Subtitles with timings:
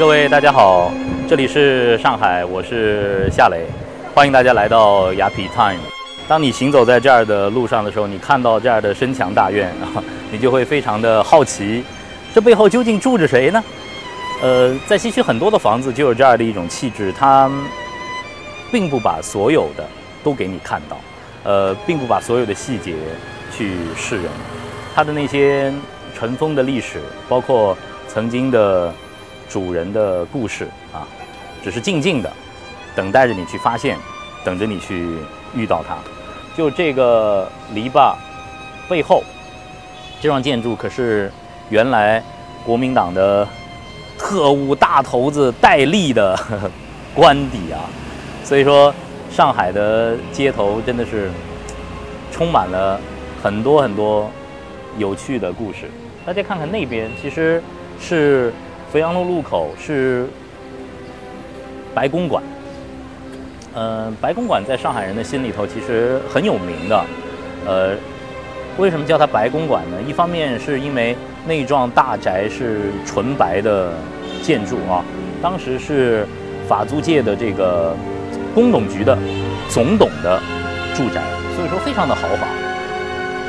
[0.00, 0.90] 各位大家好，
[1.28, 3.66] 这里是上海，我是夏雷，
[4.14, 5.78] 欢迎大家来到雅痞 Time。
[6.26, 10.02] 当你行走在这儿的路上的时候，你看到这儿的深墙大院啊，
[10.32, 11.84] 你就会非常的好奇，
[12.34, 13.62] 这背后究竟住着谁呢？
[14.40, 17.50] 呃，在西区很多的房子就有这样的一种气质，它
[18.72, 19.86] 并不把所有的
[20.24, 20.98] 都给你看到，
[21.44, 22.94] 呃，并不把所有的细节
[23.54, 24.24] 去示人，
[24.94, 25.70] 它的那些
[26.18, 27.76] 尘封的历史，包括
[28.08, 28.90] 曾经的
[29.50, 31.06] 主人的故事啊，
[31.62, 32.32] 只是静静的
[32.94, 33.98] 等待着你去发现，
[34.44, 35.18] 等着你去
[35.54, 35.96] 遇到它。
[36.56, 38.14] 就这个篱笆
[38.88, 39.24] 背后，
[40.20, 41.30] 这幢建筑可是
[41.68, 42.22] 原来
[42.64, 43.46] 国民党的
[44.16, 46.38] 特务大头子戴笠的
[47.14, 47.90] 官邸啊，
[48.44, 48.94] 所以说
[49.30, 51.28] 上海的街头真的是
[52.30, 53.00] 充满了
[53.42, 54.30] 很多很多
[54.96, 55.90] 有趣的故事。
[56.24, 57.62] 大家看看那边，其实
[58.00, 58.52] 是
[58.92, 60.26] 汾阳路路口，是
[61.94, 62.42] 白公馆。
[63.72, 67.04] 呃，白公馆在上海人的心里头其实很有名的。
[67.64, 67.94] 呃，
[68.78, 69.96] 为什么叫它白公馆呢？
[70.08, 73.92] 一方面是因为那幢大宅是纯白的
[74.42, 75.04] 建筑啊，
[75.40, 76.26] 当时是
[76.68, 77.94] 法租界的这个
[78.52, 79.16] 工董局的
[79.68, 80.40] 总董的
[80.96, 81.22] 住宅，
[81.54, 82.48] 所以说非常的豪华。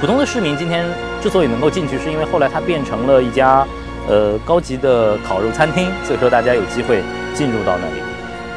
[0.00, 0.86] 普通的市民今天
[1.20, 3.66] 之所以能够进去，是因为后来它变成了一家
[4.08, 7.02] 呃高级的烤肉餐厅，所以说大家有机会
[7.34, 8.02] 进入到那里。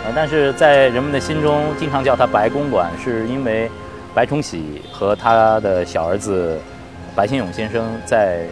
[0.05, 3.69] 呃但是在人们的心中，经常叫它白公馆，是因为
[4.13, 6.57] 白崇禧和他的小儿子
[7.15, 8.43] 白先勇先生在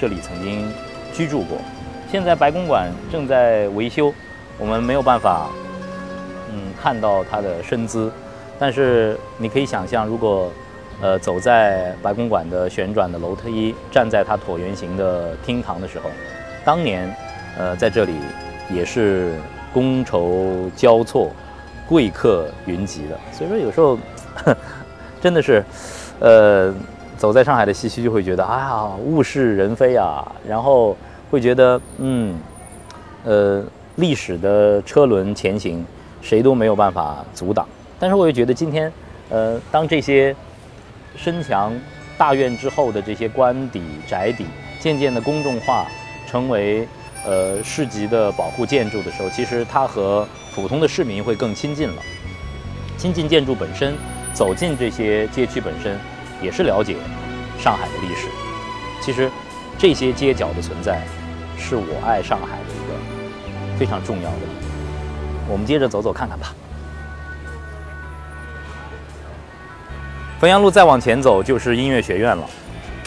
[0.00, 0.66] 这里曾经
[1.12, 1.58] 居住过。
[2.10, 4.14] 现在白公馆正在维修，
[4.58, 5.50] 我们没有办法
[6.52, 8.10] 嗯看到它的身姿，
[8.58, 10.50] 但是你可以想象，如果
[11.02, 16.08] 呃走在白公馆的旋转的楼梯，站在它椭圆形的厅堂的时候，
[16.64, 17.14] 当年
[17.58, 18.14] 呃在这里
[18.70, 19.32] 也是。
[19.74, 21.32] 觥筹交错，
[21.88, 23.98] 贵客云集的，所以说有时候
[25.20, 25.64] 真的是，
[26.20, 26.72] 呃，
[27.18, 30.96] 走在上海的西区就会觉得，哎呀，物是人非啊，然后
[31.28, 32.38] 会觉得，嗯，
[33.24, 33.64] 呃，
[33.96, 35.84] 历史的车轮前行，
[36.22, 37.66] 谁都没有办法阻挡。
[37.98, 38.92] 但是我又觉得今天，
[39.30, 40.36] 呃，当这些
[41.16, 41.72] 深墙
[42.16, 44.46] 大院之后的这些官邸宅邸
[44.78, 45.84] 渐渐的公众化，
[46.26, 46.86] 成为。
[47.26, 52.02] 呃，市级的保护建筑的时候，其实它和普通的市民会更亲近了。
[52.98, 53.94] 亲近建筑本身，
[54.34, 55.98] 走进这些街区本身，
[56.42, 56.96] 也是了解
[57.58, 58.28] 上海的历史。
[59.00, 59.30] 其实，
[59.78, 61.00] 这些街角的存在，
[61.56, 64.40] 是我爱上海的一个非常重要的。
[65.48, 66.54] 我们接着走走看看吧。
[70.40, 72.50] 汾阳路再往前走就是音乐学院了。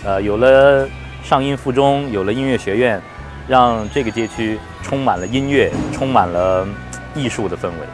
[0.03, 0.89] 呃，有了
[1.27, 3.01] 上音附中，有了音乐学院。
[3.49, 6.67] 让这个街区充满了音乐，充满了
[7.15, 7.87] 艺术的氛围。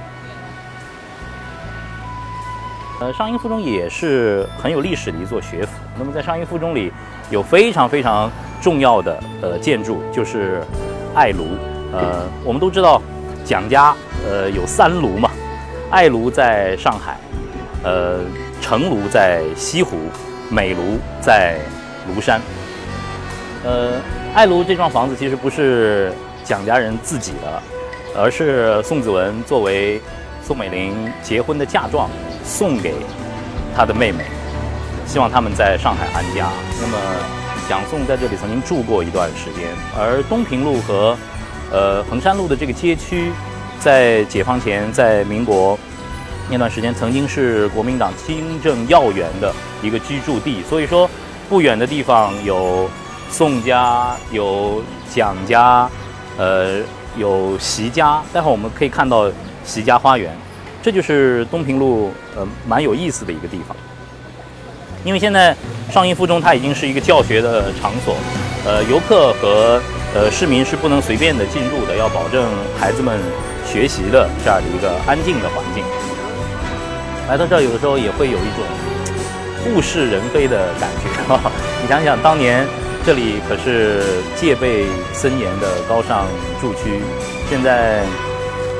[2.99, 5.73] 呃，上音附中也是很有历史的一座学府。
[5.95, 6.91] 那么在上音附中里，
[7.29, 10.63] 有非常非常重要的呃建筑，就是
[11.13, 11.45] 爱庐。
[11.91, 13.00] 呃，我们都知道
[13.45, 13.95] 蒋家
[14.27, 15.29] 呃有三庐嘛，
[15.91, 17.15] 爱庐在上海，
[17.83, 18.21] 呃，
[18.59, 19.97] 成庐在西湖，
[20.50, 21.59] 美庐在
[22.09, 22.41] 庐山。
[23.63, 24.01] 呃。
[24.34, 26.12] 爱庐这幢房子其实不是
[26.44, 27.62] 蒋家人自己的，
[28.18, 30.01] 而是宋子文作为
[30.44, 30.91] 宋美龄
[31.22, 32.09] 结婚的嫁妆
[32.44, 32.96] 送给
[33.75, 34.24] 他的妹妹，
[35.06, 36.50] 希望他们在上海安家。
[36.81, 36.97] 那么
[37.69, 41.16] 蒋宋在这里曾经住过一段时间，而东平路和
[41.72, 43.31] 呃衡山路的这个街区，
[43.80, 45.78] 在解放前，在民国
[46.50, 49.53] 那段时间，曾经是国民党清正要员的
[49.84, 50.63] 一个居住地。
[50.63, 51.07] 所以说，
[51.47, 52.90] 不远的地方有。
[53.33, 55.89] 宋家有蒋家，
[56.38, 56.79] 呃，
[57.17, 58.21] 有席家。
[58.31, 59.27] 待会儿我们可以看到
[59.66, 60.31] 席家花园，
[60.83, 63.75] 这就是东平路，呃，蛮有意思的一个地方。
[65.03, 65.55] 因为现在
[65.91, 68.16] 上音附中它已经是一个教学的场所，
[68.67, 69.81] 呃，游客和
[70.13, 72.47] 呃市民是不能随便的进入的，要保证
[72.80, 73.19] 孩子们
[73.65, 75.83] 学习的这样的一个安静的环境。
[77.27, 81.09] 来到这儿，有的时候也会有一种物是人非的感觉。
[81.81, 82.63] 你想想当年。
[83.05, 84.01] 这里可是
[84.33, 86.25] 戒备森严的高尚
[86.61, 87.01] 住区，
[87.50, 88.05] 现在，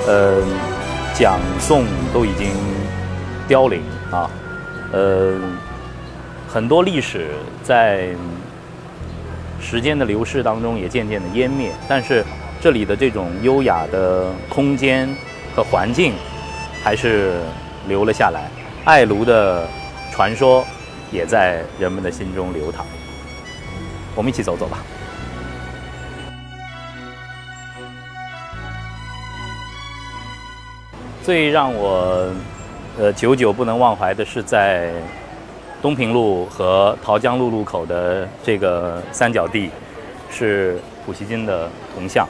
[0.08, 0.42] 呃，
[1.14, 1.84] 蒋宋
[2.14, 2.48] 都已经
[3.50, 3.82] 凋零
[4.12, 4.32] 啊，
[4.94, 5.38] 呃，
[6.48, 7.32] 很多历史
[7.64, 8.16] 在
[9.60, 12.24] 时间的流逝当中也渐渐的湮灭，但是
[12.62, 15.14] 这里的这种优雅的空间
[15.54, 16.14] 和环境
[16.82, 17.42] 还是
[17.90, 18.50] 留了下来，
[18.86, 19.68] 爱庐的
[20.14, 20.66] 传说
[21.12, 22.86] 也在人们的心中流淌。
[24.16, 24.78] 我们一起走走吧。
[31.24, 32.30] 最让我
[33.00, 34.92] 呃久久不能忘怀的是在
[35.82, 39.70] 东平路和桃江路路口的这个三角地，
[40.30, 42.28] 是普希金的铜像。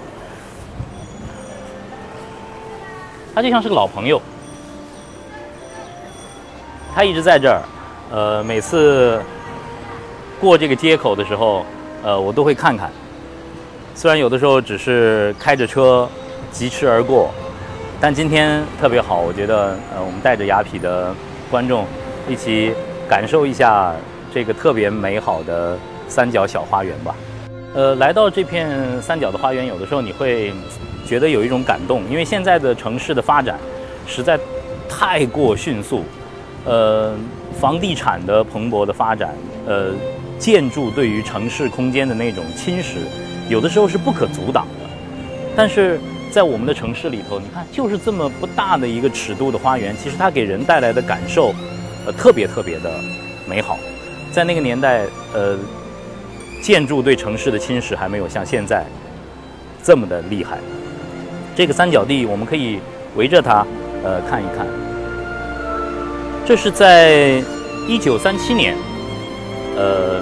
[3.35, 4.21] 他就像是个老朋友，
[6.93, 7.61] 他一直在这儿。
[8.11, 9.19] 呃，每次
[10.39, 11.65] 过这个街口的时候，
[12.03, 12.91] 呃，我都会看看。
[13.95, 16.07] 虽然有的时候只是开着车
[16.51, 17.31] 疾驰而过，
[17.99, 21.13] 但今天特别好，我觉得，呃，我们带着雅痞的
[21.49, 21.85] 观众
[22.29, 22.73] 一起
[23.09, 23.93] 感受一下
[24.33, 25.77] 这个特别美好的
[26.07, 27.15] 三角小花园吧。
[27.73, 30.53] 呃，来到这片三角的花园，有的时候你会。
[31.05, 33.59] 觉得有一种感动，因为现在的城市的发展
[34.07, 34.39] 实在
[34.87, 36.05] 太过迅速，
[36.63, 37.13] 呃，
[37.59, 39.35] 房地产的蓬勃的发展，
[39.67, 39.91] 呃，
[40.43, 42.97] 建筑对于城市空间的那种侵蚀，
[43.47, 44.89] 有的时候是不可阻挡的。
[45.55, 45.97] 但是
[46.29, 51.53] 在我们的城市里头，你看，就是这么不大的一个尺度的花园，其实它给人带来的感受，
[52.05, 52.91] 呃，特别特别的
[53.47, 53.79] 美好。
[54.33, 55.57] 在那个年代，呃，
[56.61, 58.85] 建筑对城市的侵蚀还没有像现在
[59.81, 60.57] 这么的厉害。
[61.55, 62.79] 这个三角地，我们可以
[63.15, 63.65] 围着它，
[64.03, 64.67] 呃，看一看。
[66.45, 67.41] 这是在
[67.87, 68.75] 一九三七年，
[69.75, 70.21] 呃，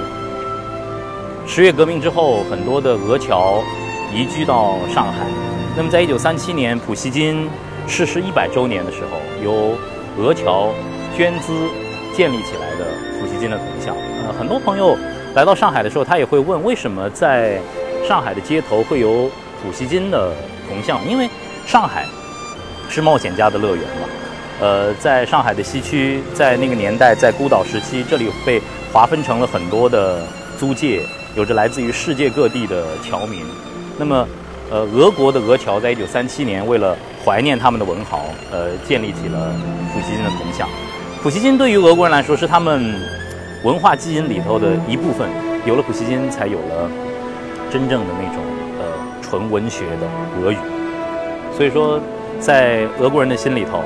[1.48, 3.64] 十月革命之后，很多的俄侨
[4.14, 5.26] 移居到上海。
[5.76, 7.50] 那么，在一九三七年普希金
[7.88, 9.76] 逝世一百周年的时候，由
[10.18, 10.70] 俄侨
[11.18, 11.54] 捐资
[12.16, 12.86] 建立起来的
[13.20, 13.96] 普希金的铜像。
[13.96, 14.98] 呃，很多朋友
[15.36, 17.60] 来到上海的时候，他也会问，为什么在
[18.08, 19.30] 上海的街头会有
[19.62, 20.32] 普希金的？
[20.70, 21.30] 铜像，因为
[21.66, 22.06] 上海
[22.88, 24.08] 是冒险家的乐园嘛。
[24.62, 28.62] 呃，在上海的西区，在那个年代，在孤岛时期，这里被
[28.94, 30.22] 划分成了很多的
[30.58, 31.02] 租界，
[31.36, 33.42] 有着来自于世界各地的侨民。
[33.98, 34.28] 那么，
[34.70, 39.54] 呃，俄国的俄侨在一九三七年为了怀念他们的文豪，呃，建立起了
[39.94, 40.70] 普希金的铜像。
[41.24, 42.96] 普希金对于俄国人来说是他们
[43.64, 45.28] 文化基因里头的一部分，
[45.66, 46.90] 有了普希金，才有了
[47.72, 48.44] 真正的那种
[48.80, 48.86] 呃。
[49.24, 50.08] 纯文学的
[50.44, 50.58] 俄语，
[51.56, 51.98] 所以说，
[52.38, 53.82] 在俄国人的心里头，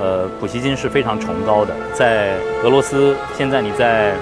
[0.00, 1.74] 呃，普希金是非常崇高的。
[1.92, 4.14] 在俄罗斯，现在你在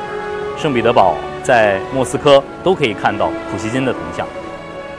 [0.57, 4.27] 圣彼得堡、在莫斯科都可以看到普希金的铜像。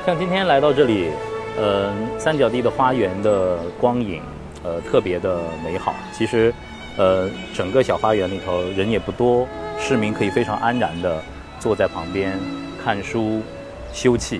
[0.05, 1.09] 像今天来到这里，
[1.57, 4.21] 呃，三角地的花园的光影，
[4.63, 5.93] 呃，特别的美好。
[6.13, 6.53] 其实，
[6.95, 9.47] 呃，整个小花园里头人也不多，
[9.79, 11.21] 市民可以非常安然地
[11.59, 12.39] 坐在旁边
[12.83, 13.41] 看书、
[13.91, 14.39] 休憩。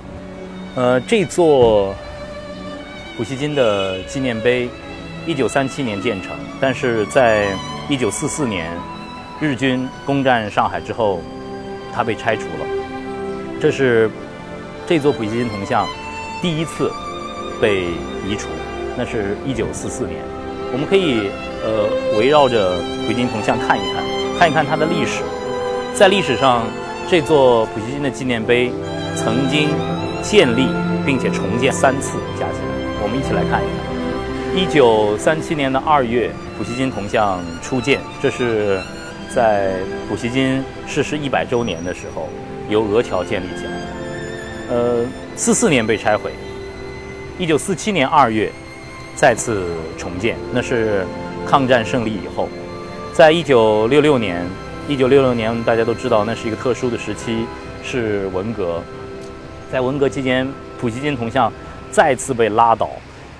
[0.76, 1.94] 呃，这座
[3.18, 4.70] 普希金的纪念碑，
[5.28, 7.48] 一九三七年建成，但是在
[7.90, 8.72] 一九四四年
[9.40, 11.22] 日军攻占上海之后，
[11.94, 12.66] 它被拆除了。
[13.62, 14.10] 这是
[14.88, 15.86] 这座普希金铜像
[16.42, 16.92] 第一次
[17.62, 17.84] 被
[18.26, 18.48] 移除，
[18.98, 20.24] 那是一九四四年。
[20.72, 21.30] 我们可以
[21.64, 24.04] 呃围绕着普希金铜像看一看，
[24.40, 25.22] 看一看它的历史。
[25.94, 26.64] 在历史上，
[27.10, 28.72] 这座普希金的纪念碑
[29.16, 29.70] 曾经。
[30.24, 30.68] 建立
[31.06, 33.87] 并且重建三次加起来，我们一起来看一看。
[34.58, 38.82] 一九三七年的二月，普希金铜像初建，这是
[39.30, 39.76] 在
[40.10, 42.28] 普希金逝世一百周年的时候
[42.68, 43.88] 由俄侨建立起来的。
[44.70, 45.06] 呃，
[45.36, 46.32] 四四年被拆毁，
[47.38, 48.52] 一九四七年二月
[49.16, 49.64] 再次
[49.96, 51.06] 重建，那是
[51.46, 52.50] 抗战胜利以后。
[53.14, 54.44] 在一九六六年，
[54.88, 57.46] 一九六六年大家都知道，那是一个特殊的时期，
[57.84, 58.82] 是文革。
[59.72, 61.54] 在文革期间，普希金铜像
[61.92, 62.90] 再次被拉倒。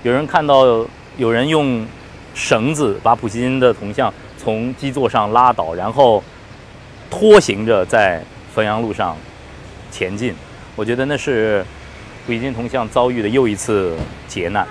[0.04, 0.86] 有人看到
[1.18, 1.84] 有人用
[2.34, 6.22] 绳子把普希金的铜像从基座上拉倒，然后
[7.10, 8.22] 拖行着在
[8.54, 9.14] 汾阳路上
[9.90, 10.32] 前进。
[10.74, 11.62] 我觉得那是
[12.24, 13.94] 普希金铜像遭遇的又一次
[14.26, 14.66] 劫难。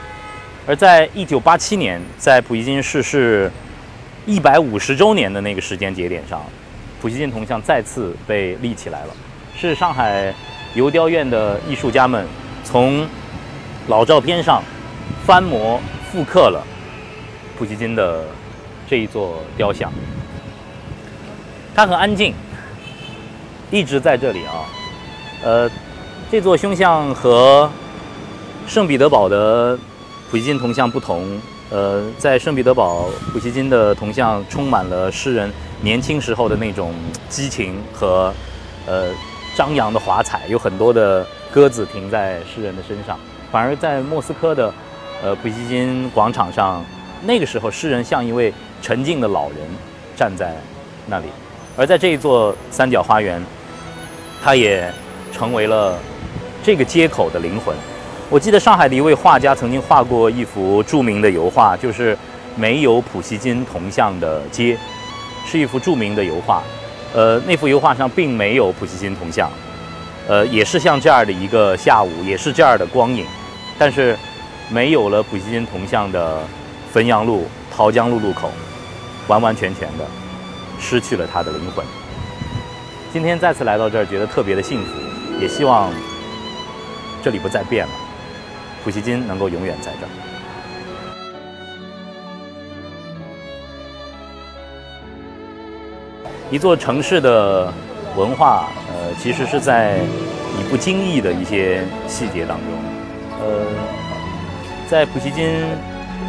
[0.66, 3.52] 而在一九八七年，在普希金逝世
[4.26, 6.42] 一百五十周年的那个时间节点上，
[7.02, 9.14] 普希金铜像再次被立起来了，
[9.56, 10.34] 是上海。
[10.76, 12.28] 游雕院的艺术家们
[12.64, 13.08] 从
[13.88, 14.62] 老照片上
[15.26, 15.80] 翻模
[16.12, 16.64] 复刻了
[17.58, 18.24] 普希金的
[18.88, 19.92] 这一座雕像。
[21.76, 22.34] 它很安静，
[23.70, 24.66] 一直在这里啊。
[25.44, 25.70] 呃，
[26.32, 27.70] 这座胸像和
[28.68, 29.78] 圣彼得堡的
[30.30, 31.40] 普希金铜像不同。
[31.70, 36.94] 呃，在圣彼得堡，普希金的铜像充满了诗人年轻时候的那种
[37.30, 38.34] 激情和
[38.86, 39.12] 呃。
[39.56, 43.18] 张扬的华彩，有很多的鸽子停在诗人的身上，
[43.52, 44.72] 反 而在莫斯科的，
[45.24, 46.84] 呃，普希金广场上，
[47.24, 49.58] 那个时候诗人像一位沉静的老人
[50.16, 50.54] 站在
[51.08, 51.26] 那里，
[51.76, 53.42] 而在这一座三角花园，
[54.44, 54.92] 他也
[55.34, 55.98] 成为了
[56.64, 57.76] 这个街口的灵魂。
[58.30, 62.16] 我记得上海的一位画家曾经画过一幅著名的油画，就是
[62.56, 64.78] 没有普希金铜像的街，
[65.46, 66.62] 是一幅著名的油画。
[67.14, 69.50] 呃，那幅油画上并没有普希金铜像，
[70.28, 73.26] 呃，也是像这样的一个下午，也是这样的光影，
[73.80, 74.16] 但是
[74.70, 76.42] 没有了普希金铜像的
[76.94, 78.52] 汾阳路、桃江路路口，
[79.28, 80.06] 完完全全的
[80.80, 81.86] 失去了它的灵魂。
[83.14, 84.92] 今天再次来到这儿，觉得特别的幸福，
[85.40, 85.92] 也希望
[87.24, 87.94] 这里不再变了，
[88.84, 90.10] 普希金能够永远在这儿。
[96.52, 97.74] 一座城市的
[98.16, 100.00] 文化，呃，其实是在
[100.58, 102.68] 你不经意的一些细节当中，
[103.42, 103.66] 呃，
[104.90, 105.64] 在普希金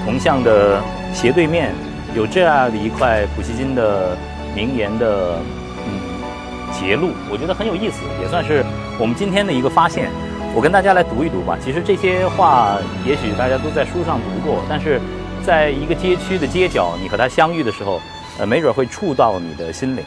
[0.05, 1.73] 铜像的斜对面，
[2.15, 4.17] 有这样的一块普希金的
[4.55, 5.39] 名言的
[5.87, 8.65] 嗯节录，我觉得很有意思，也算是
[8.99, 10.11] 我们今天的一个发现。
[10.55, 11.57] 我跟大家来读一读吧。
[11.63, 15.01] 其实这些话，也许大家都在书上读过，但是
[15.45, 18.01] 在一个街区的街角，你和他相遇的时候。
[18.41, 20.05] 呃，没准会触到你的心灵。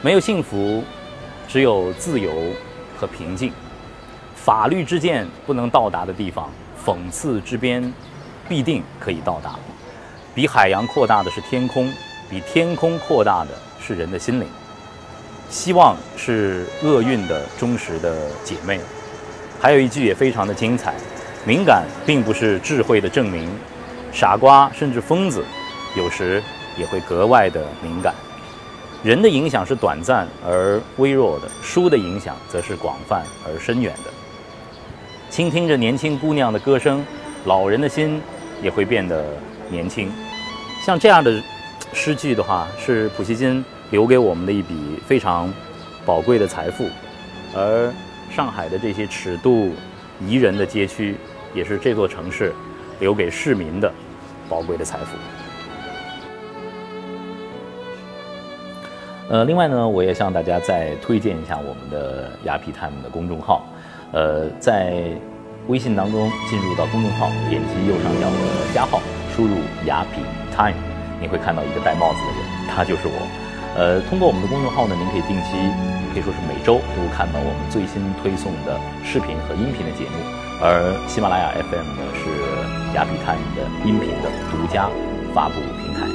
[0.00, 0.84] 没有幸福，
[1.48, 2.30] 只有自由
[2.96, 3.52] 和平静。
[4.36, 6.48] 法律之剑不能到达的地方，
[6.88, 7.92] 讽刺之边
[8.48, 9.56] 必定可以到达。
[10.34, 11.92] 比海洋扩大的是天空，
[12.30, 14.48] 比天空扩大的是人的心灵。
[15.50, 18.80] 希望是厄运的忠实的姐妹。
[19.60, 20.94] 还有一句也非常的精彩：
[21.44, 23.50] 敏感并不是智慧的证明。
[24.10, 25.44] 傻瓜甚至疯子，
[25.94, 26.42] 有时。
[26.78, 28.14] 也会格外的敏感。
[29.02, 34.12] 人的影响是短暂而微弱的，书的影响则是广泛而深远的。
[35.38, 37.00] 倾听着年轻姑娘的歌声，
[37.44, 38.20] 老人的心
[38.60, 39.24] 也会变得
[39.70, 40.10] 年轻。
[40.84, 41.40] 像这样的
[41.92, 45.48] 诗句的话，是普希金留给我们的一笔非常
[46.04, 46.88] 宝贵的财富。
[47.54, 47.88] 而
[48.28, 49.70] 上海的这些尺度
[50.26, 51.14] 宜人的街区，
[51.54, 52.52] 也是这座城市
[52.98, 53.88] 留给市民的
[54.48, 55.16] 宝贵的财富。
[59.28, 63.64] 呃，另外呢，我也向大家再推荐一下我们的雅痞 time 的公众号。
[64.12, 64.94] 呃，在
[65.66, 69.00] 微信当中进入到公众号，点击右上角的加号，
[69.34, 70.76] 输入雅痞 time，
[71.20, 73.16] 你会看到一个戴帽子的人，他就是我。
[73.76, 75.54] 呃，通过我们的公众号呢，您可以定期，
[76.12, 80.16] 可以说是每周都看到我们最新推送的视频和音频的节目。
[80.60, 84.88] 而喜马拉雅 FM 呢，是雅痞 time 的音频的独家
[85.34, 85.54] 发布
[85.84, 86.08] 平台。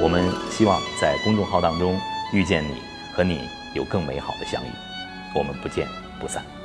[0.00, 1.98] 我们希望在公众号当中。
[2.30, 2.74] 遇见你
[3.14, 4.68] 和你有更美好的相遇，
[5.34, 5.86] 我们不见
[6.20, 6.57] 不散。